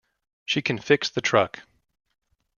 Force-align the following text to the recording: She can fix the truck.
She 0.45 0.63
can 0.63 0.79
fix 0.79 1.09
the 1.11 1.21
truck. 1.21 1.59